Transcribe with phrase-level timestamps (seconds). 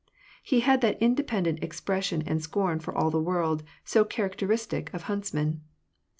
[0.41, 5.03] He had that independent expression and scorn for all the world, so charac teristic of
[5.03, 5.61] huntsmen.